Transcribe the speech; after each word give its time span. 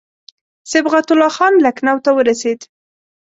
صبغت 0.71 1.07
الله 1.11 1.31
خان 1.37 1.53
لکنهو 1.65 1.99
ته 2.05 2.09
ورسېدی. 2.13 2.65